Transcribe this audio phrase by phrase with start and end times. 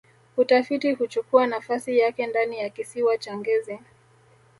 [0.37, 3.79] utafiti huchukua nafasi yake ndani ya kisiwa cha ngezi